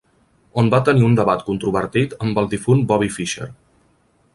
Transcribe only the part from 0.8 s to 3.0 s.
tenir un debat controvertit amb el difunt